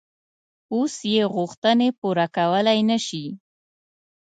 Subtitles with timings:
[0.73, 3.25] اوس یې غوښتنې پوره کولای نه شي.